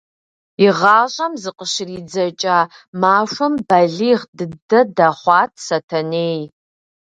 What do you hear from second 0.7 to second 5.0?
гъащӀэм зыкъыщридзэкӀа махуэм балигъ дыдэ